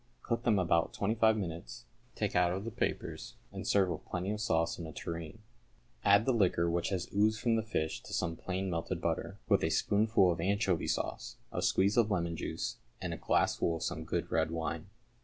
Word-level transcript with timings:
Cook 0.23 0.45
them 0.45 0.57
about 0.57 0.93
twenty 0.93 1.13
five 1.13 1.37
minutes, 1.37 1.85
take 2.15 2.35
out 2.35 2.51
of 2.53 2.65
the 2.65 2.71
papers, 2.71 3.35
and 3.51 3.67
serve 3.67 3.89
with 3.89 4.03
plenty 4.07 4.31
of 4.31 4.41
sauce 4.41 4.79
in 4.79 4.87
a 4.87 4.91
tureen. 4.91 5.43
Add 6.03 6.25
the 6.25 6.33
liquor 6.33 6.67
which 6.67 6.89
has 6.89 7.07
oozed 7.13 7.39
from 7.39 7.55
the 7.55 7.61
fish 7.61 8.01
to 8.01 8.11
some 8.11 8.35
plain 8.35 8.67
melted 8.71 8.99
butter, 8.99 9.37
with 9.47 9.63
a 9.63 9.69
spoonful 9.69 10.31
of 10.31 10.41
anchovy 10.41 10.87
sauce, 10.87 11.35
a 11.51 11.61
squeeze 11.61 11.97
of 11.97 12.09
lemon 12.09 12.35
juice, 12.35 12.77
and 12.99 13.13
a 13.13 13.17
glassful 13.17 13.75
of 13.75 13.83
some 13.83 14.03
good 14.03 14.31
red 14.31 14.49
wine. 14.49 14.87